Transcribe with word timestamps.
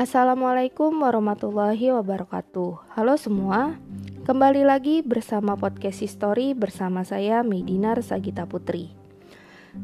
Assalamualaikum 0.00 1.04
warahmatullahi 1.04 1.92
wabarakatuh. 1.92 2.96
Halo 2.96 3.20
semua, 3.20 3.76
kembali 4.24 4.64
lagi 4.64 5.04
bersama 5.04 5.60
podcast 5.60 6.00
History 6.00 6.56
bersama 6.56 7.04
saya 7.04 7.44
Medinar 7.44 8.00
Sagita 8.00 8.48
Putri. 8.48 8.96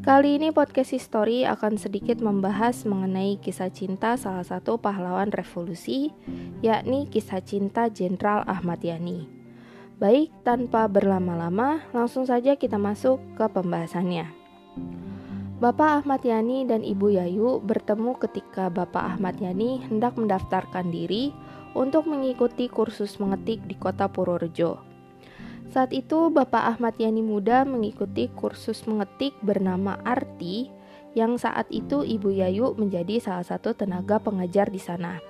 Kali 0.00 0.40
ini 0.40 0.56
podcast 0.56 0.96
History 0.96 1.44
akan 1.44 1.76
sedikit 1.76 2.24
membahas 2.24 2.88
mengenai 2.88 3.36
kisah 3.44 3.68
cinta 3.68 4.16
salah 4.16 4.40
satu 4.40 4.80
pahlawan 4.80 5.28
revolusi, 5.36 6.16
yakni 6.64 7.12
kisah 7.12 7.44
cinta 7.44 7.92
Jenderal 7.92 8.40
Ahmad 8.48 8.80
Yani. 8.80 9.28
Baik, 10.00 10.32
tanpa 10.48 10.88
berlama-lama, 10.88 11.84
langsung 11.92 12.24
saja 12.24 12.56
kita 12.56 12.80
masuk 12.80 13.20
ke 13.36 13.44
pembahasannya. 13.52 14.45
Bapak 15.56 16.04
Ahmad 16.04 16.20
Yani 16.20 16.68
dan 16.68 16.84
Ibu 16.84 17.16
Yayu 17.16 17.64
bertemu 17.64 18.20
ketika 18.20 18.68
Bapak 18.68 19.16
Ahmad 19.16 19.40
Yani 19.40 19.80
hendak 19.88 20.20
mendaftarkan 20.20 20.92
diri 20.92 21.32
untuk 21.72 22.04
mengikuti 22.04 22.68
kursus 22.68 23.16
mengetik 23.16 23.64
di 23.64 23.72
kota 23.72 24.04
Purworejo. 24.04 24.76
Saat 25.72 25.96
itu 25.96 26.28
Bapak 26.28 26.76
Ahmad 26.76 27.00
Yani 27.00 27.24
muda 27.24 27.64
mengikuti 27.64 28.28
kursus 28.36 28.84
mengetik 28.84 29.32
bernama 29.40 29.96
Arti 30.04 30.68
yang 31.16 31.40
saat 31.40 31.72
itu 31.72 32.04
Ibu 32.04 32.36
Yayu 32.36 32.76
menjadi 32.76 33.16
salah 33.16 33.48
satu 33.48 33.72
tenaga 33.72 34.20
pengajar 34.20 34.68
di 34.68 34.76
sana. 34.76 35.24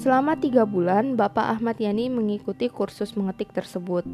Selama 0.00 0.40
tiga 0.40 0.64
bulan, 0.64 1.12
Bapak 1.12 1.60
Ahmad 1.60 1.76
Yani 1.76 2.08
mengikuti 2.08 2.72
kursus 2.72 3.12
mengetik 3.12 3.52
tersebut. 3.52 4.08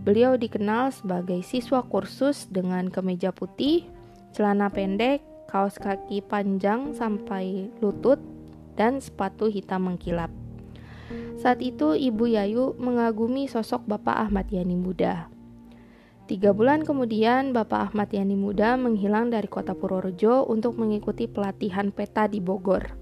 Beliau 0.00 0.40
dikenal 0.40 0.96
sebagai 0.96 1.44
siswa 1.44 1.84
kursus 1.84 2.48
dengan 2.48 2.88
kemeja 2.88 3.36
putih, 3.36 3.84
celana 4.32 4.72
pendek, 4.72 5.20
kaos 5.46 5.76
kaki 5.76 6.24
panjang 6.24 6.96
sampai 6.96 7.68
lutut, 7.84 8.18
dan 8.74 8.98
sepatu 8.98 9.52
hitam 9.52 9.92
mengkilap. 9.92 10.32
Saat 11.36 11.60
itu 11.60 11.92
Ibu 11.92 12.24
Yayu 12.32 12.72
mengagumi 12.80 13.44
sosok 13.44 13.84
Bapak 13.84 14.16
Ahmad 14.16 14.48
Yani 14.48 14.78
muda. 14.78 15.28
Tiga 16.24 16.56
bulan 16.56 16.86
kemudian, 16.86 17.52
Bapak 17.52 17.92
Ahmad 17.92 18.08
Yani 18.14 18.32
muda 18.38 18.80
menghilang 18.80 19.28
dari 19.28 19.50
kota 19.50 19.76
Purworejo 19.76 20.48
untuk 20.48 20.80
mengikuti 20.80 21.28
pelatihan 21.28 21.92
peta 21.92 22.24
di 22.30 22.40
Bogor. 22.40 22.96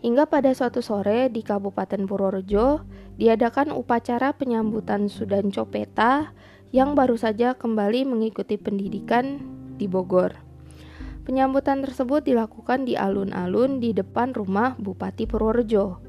Hingga 0.00 0.28
pada 0.28 0.52
suatu 0.52 0.80
sore 0.84 1.32
di 1.32 1.40
Kabupaten 1.40 2.04
Purworejo, 2.04 2.84
diadakan 3.16 3.72
upacara 3.72 4.32
penyambutan 4.32 5.12
Sudanco 5.12 5.68
Peta 5.68 6.32
yang 6.72 6.96
baru 6.96 7.20
saja 7.20 7.52
kembali 7.52 8.08
mengikuti 8.08 8.56
pendidikan 8.56 9.59
di 9.80 9.88
Bogor. 9.88 10.36
Penyambutan 11.24 11.80
tersebut 11.80 12.28
dilakukan 12.28 12.84
di 12.84 13.00
alun-alun 13.00 13.80
di 13.80 13.96
depan 13.96 14.36
rumah 14.36 14.76
Bupati 14.76 15.24
Purworejo. 15.24 16.04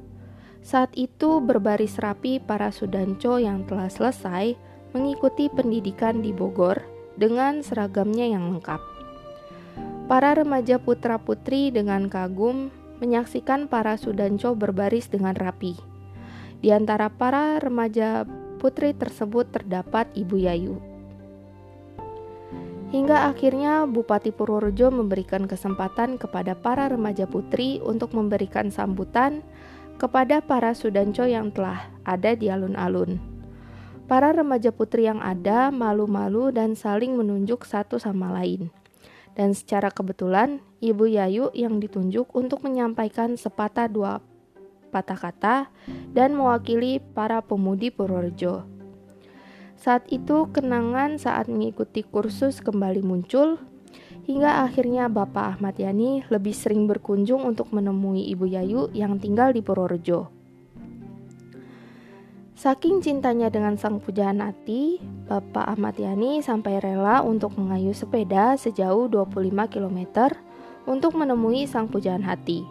Saat 0.60 0.92
itu 1.00 1.40
berbaris 1.40 1.96
rapi 1.98 2.44
para 2.44 2.70
sudanco 2.76 3.40
yang 3.40 3.64
telah 3.64 3.88
selesai 3.88 4.60
mengikuti 4.92 5.48
pendidikan 5.48 6.20
di 6.20 6.36
Bogor 6.36 6.84
dengan 7.16 7.64
seragamnya 7.64 8.28
yang 8.28 8.52
lengkap. 8.52 8.82
Para 10.12 10.36
remaja 10.36 10.76
putra-putri 10.76 11.72
dengan 11.72 12.12
kagum 12.12 12.68
menyaksikan 13.00 13.72
para 13.72 13.96
sudanco 13.96 14.54
berbaris 14.54 15.08
dengan 15.08 15.34
rapi. 15.34 15.80
Di 16.62 16.70
antara 16.70 17.10
para 17.10 17.58
remaja 17.58 18.28
putri 18.62 18.94
tersebut 18.94 19.50
terdapat 19.50 20.12
Ibu 20.14 20.38
Yayu. 20.38 20.91
Hingga 22.92 23.32
akhirnya 23.32 23.88
Bupati 23.88 24.36
Purworejo 24.36 24.92
memberikan 24.92 25.48
kesempatan 25.48 26.20
kepada 26.20 26.60
para 26.60 26.92
remaja 26.92 27.24
putri 27.24 27.80
untuk 27.80 28.12
memberikan 28.12 28.68
sambutan 28.68 29.40
kepada 29.96 30.44
para 30.44 30.76
sudanco 30.76 31.24
yang 31.24 31.56
telah 31.56 31.88
ada 32.04 32.36
di 32.36 32.52
alun-alun. 32.52 33.16
Para 34.12 34.36
remaja 34.36 34.76
putri 34.76 35.08
yang 35.08 35.24
ada 35.24 35.72
malu-malu 35.72 36.52
dan 36.52 36.76
saling 36.76 37.16
menunjuk 37.16 37.64
satu 37.64 37.96
sama 37.96 38.36
lain. 38.36 38.68
Dan 39.40 39.56
secara 39.56 39.88
kebetulan, 39.88 40.60
Ibu 40.84 41.16
Yayu 41.16 41.48
yang 41.56 41.80
ditunjuk 41.80 42.28
untuk 42.36 42.60
menyampaikan 42.60 43.40
sepatah 43.40 43.88
dua 43.88 44.20
patah 44.92 45.16
kata 45.16 45.56
dan 46.12 46.36
mewakili 46.36 47.00
para 47.00 47.40
pemudi 47.40 47.88
Purworejo. 47.88 48.81
Saat 49.82 50.14
itu 50.14 50.46
kenangan 50.54 51.18
saat 51.18 51.50
mengikuti 51.50 52.06
kursus 52.06 52.62
kembali 52.62 53.02
muncul, 53.02 53.58
hingga 54.30 54.62
akhirnya 54.62 55.10
Bapak 55.10 55.58
Ahmad 55.58 55.74
Yani 55.82 56.22
lebih 56.30 56.54
sering 56.54 56.86
berkunjung 56.86 57.42
untuk 57.42 57.74
menemui 57.74 58.30
Ibu 58.30 58.46
Yayu 58.46 58.94
yang 58.94 59.18
tinggal 59.18 59.58
di 59.58 59.66
Purworejo. 59.66 60.30
Saking 62.54 63.02
cintanya 63.02 63.50
dengan 63.50 63.74
sang 63.74 63.98
pujaan 63.98 64.46
hati, 64.46 65.02
Bapak 65.26 65.74
Ahmad 65.74 65.98
Yani 65.98 66.46
sampai 66.46 66.78
rela 66.78 67.26
untuk 67.26 67.58
mengayuh 67.58 67.98
sepeda 67.98 68.54
sejauh 68.62 69.10
25 69.10 69.50
km 69.66 70.30
untuk 70.86 71.18
menemui 71.18 71.66
sang 71.66 71.90
pujaan 71.90 72.22
hati. 72.22 72.62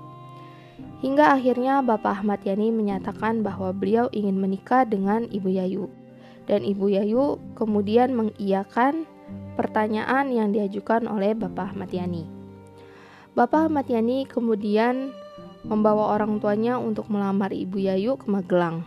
Hingga 1.03 1.34
akhirnya 1.34 1.82
Bapak 1.82 2.22
Ahmad 2.22 2.47
Yani 2.47 2.71
menyatakan 2.71 3.42
bahwa 3.42 3.75
beliau 3.75 4.06
ingin 4.15 4.38
menikah 4.38 4.87
dengan 4.87 5.27
Ibu 5.27 5.50
Yayu 5.59 5.91
dan 6.50 6.66
Ibu 6.66 6.91
Yayu 6.91 7.38
kemudian 7.55 8.11
mengiyakan 8.19 9.06
pertanyaan 9.55 10.34
yang 10.34 10.50
diajukan 10.50 11.06
oleh 11.06 11.38
Bapak 11.38 11.71
Ahmad 11.71 11.94
Yani. 11.94 12.27
Bapak 13.38 13.71
Ahmad 13.71 13.87
Yani 13.87 14.27
kemudian 14.27 15.15
membawa 15.62 16.19
orang 16.19 16.43
tuanya 16.43 16.83
untuk 16.83 17.06
melamar 17.06 17.55
Ibu 17.55 17.78
Yayu 17.78 18.19
ke 18.19 18.27
Magelang. 18.27 18.83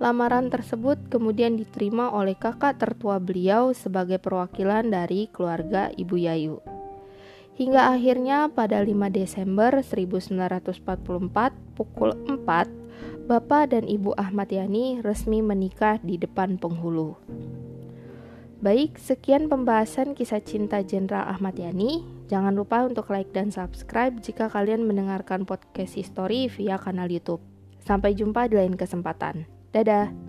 Lamaran 0.00 0.48
tersebut 0.48 0.96
kemudian 1.12 1.60
diterima 1.60 2.08
oleh 2.14 2.38
kakak 2.38 2.80
tertua 2.80 3.20
beliau 3.20 3.76
sebagai 3.76 4.16
perwakilan 4.16 4.88
dari 4.88 5.28
keluarga 5.28 5.92
Ibu 5.92 6.16
Yayu. 6.16 6.56
Hingga 7.58 7.92
akhirnya 7.92 8.48
pada 8.48 8.78
5 8.78 8.94
Desember 9.10 9.82
1944 9.82 11.74
pukul 11.74 12.14
4 12.24 12.87
Bapak 13.28 13.76
dan 13.76 13.84
Ibu 13.84 14.16
Ahmad 14.16 14.48
Yani 14.48 15.04
resmi 15.04 15.44
menikah 15.44 16.00
di 16.00 16.16
depan 16.16 16.56
penghulu. 16.56 17.12
Baik, 18.64 18.96
sekian 18.96 19.52
pembahasan 19.52 20.16
kisah 20.16 20.40
cinta 20.40 20.80
Jenderal 20.80 21.28
Ahmad 21.28 21.60
Yani. 21.60 22.08
Jangan 22.32 22.56
lupa 22.56 22.88
untuk 22.88 23.12
like 23.12 23.28
dan 23.36 23.52
subscribe 23.52 24.16
jika 24.24 24.48
kalian 24.48 24.88
mendengarkan 24.88 25.44
podcast 25.44 25.92
history 26.00 26.48
via 26.48 26.80
kanal 26.80 27.12
YouTube. 27.12 27.44
Sampai 27.84 28.16
jumpa 28.16 28.48
di 28.48 28.56
lain 28.64 28.80
kesempatan. 28.80 29.44
Dadah. 29.76 30.27